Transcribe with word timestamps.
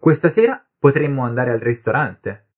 Questa 0.00 0.30
sera 0.30 0.66
potremmo 0.78 1.24
andare 1.24 1.50
al 1.50 1.58
ristorante. 1.58 2.49